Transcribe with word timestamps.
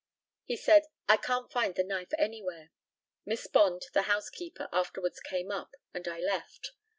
He 0.45 0.57
said, 0.57 0.87
"I 1.07 1.15
can't 1.15 1.51
find 1.51 1.75
the 1.75 1.83
knife 1.83 2.11
anywhere." 2.17 2.71
Miss 3.23 3.45
Bond, 3.45 3.83
the 3.93 4.01
housekeeper, 4.09 4.67
afterwards 4.71 5.19
came 5.19 5.51
up, 5.51 5.75
and 5.93 6.07
I 6.07 6.17
left. 6.19 6.71